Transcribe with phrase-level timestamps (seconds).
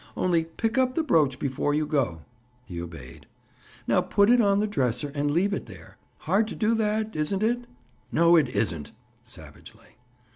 [0.17, 2.21] Only pick up the brooch before you go."
[2.65, 3.27] He obeyed.
[3.87, 5.97] "Now put it on the dresser and leave it there.
[6.21, 7.67] Hard to do that, isn't it?"
[8.11, 8.93] "No, it isn't."
[9.23, 9.97] Savagely.